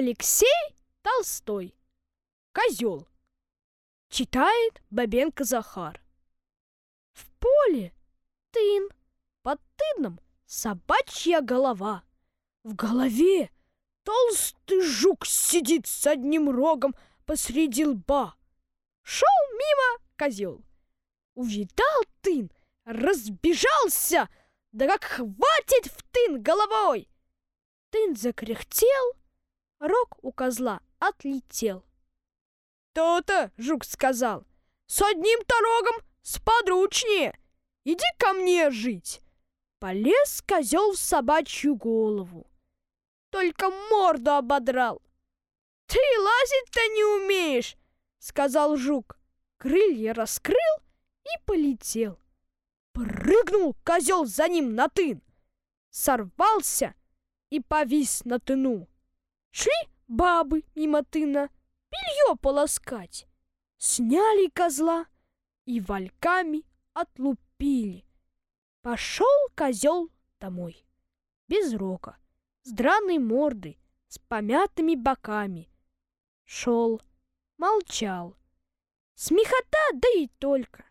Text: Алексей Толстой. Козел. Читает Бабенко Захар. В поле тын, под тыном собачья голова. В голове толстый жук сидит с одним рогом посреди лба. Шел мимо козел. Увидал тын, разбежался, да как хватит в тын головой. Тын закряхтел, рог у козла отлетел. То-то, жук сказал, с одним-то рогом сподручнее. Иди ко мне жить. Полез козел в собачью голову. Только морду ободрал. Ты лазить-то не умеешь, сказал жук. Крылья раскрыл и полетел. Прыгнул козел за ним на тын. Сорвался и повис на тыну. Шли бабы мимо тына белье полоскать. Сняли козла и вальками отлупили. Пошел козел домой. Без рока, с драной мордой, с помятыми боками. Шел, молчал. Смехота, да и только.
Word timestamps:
Алексей 0.00 0.46
Толстой. 1.02 1.76
Козел. 2.54 3.06
Читает 4.08 4.80
Бабенко 4.88 5.44
Захар. 5.44 6.02
В 7.12 7.30
поле 7.38 7.92
тын, 8.50 8.88
под 9.42 9.60
тыном 9.76 10.18
собачья 10.46 11.42
голова. 11.42 12.02
В 12.62 12.74
голове 12.74 13.50
толстый 14.02 14.80
жук 14.80 15.26
сидит 15.26 15.86
с 15.86 16.06
одним 16.06 16.48
рогом 16.48 16.94
посреди 17.26 17.84
лба. 17.84 18.36
Шел 19.02 19.28
мимо 19.52 20.02
козел. 20.16 20.64
Увидал 21.34 22.04
тын, 22.22 22.50
разбежался, 22.86 24.30
да 24.72 24.86
как 24.86 25.04
хватит 25.04 25.92
в 25.92 26.02
тын 26.10 26.40
головой. 26.42 27.06
Тын 27.90 28.16
закряхтел, 28.16 29.19
рог 29.80 30.18
у 30.22 30.32
козла 30.32 30.80
отлетел. 30.98 31.84
То-то, 32.92 33.50
жук 33.56 33.84
сказал, 33.84 34.46
с 34.86 35.02
одним-то 35.02 35.54
рогом 35.60 36.06
сподручнее. 36.22 37.38
Иди 37.84 38.04
ко 38.18 38.32
мне 38.32 38.70
жить. 38.70 39.20
Полез 39.78 40.42
козел 40.46 40.92
в 40.92 40.98
собачью 40.98 41.74
голову. 41.74 42.46
Только 43.30 43.70
морду 43.70 44.32
ободрал. 44.32 45.00
Ты 45.86 45.98
лазить-то 45.98 46.80
не 46.94 47.04
умеешь, 47.04 47.76
сказал 48.18 48.76
жук. 48.76 49.18
Крылья 49.56 50.14
раскрыл 50.14 50.76
и 51.24 51.44
полетел. 51.46 52.18
Прыгнул 52.92 53.74
козел 53.84 54.26
за 54.26 54.48
ним 54.48 54.74
на 54.74 54.88
тын. 54.88 55.22
Сорвался 55.90 56.94
и 57.50 57.60
повис 57.60 58.24
на 58.24 58.38
тыну. 58.38 58.88
Шли 59.50 59.78
бабы 60.08 60.64
мимо 60.74 61.02
тына 61.04 61.50
белье 61.90 62.36
полоскать. 62.36 63.26
Сняли 63.78 64.48
козла 64.50 65.06
и 65.64 65.80
вальками 65.80 66.64
отлупили. 66.92 68.04
Пошел 68.82 69.26
козел 69.56 70.10
домой. 70.38 70.84
Без 71.48 71.74
рока, 71.74 72.16
с 72.62 72.70
драной 72.72 73.18
мордой, 73.18 73.80
с 74.08 74.18
помятыми 74.18 74.94
боками. 74.94 75.70
Шел, 76.44 77.00
молчал. 77.56 78.36
Смехота, 79.14 79.86
да 79.94 80.08
и 80.16 80.28
только. 80.38 80.84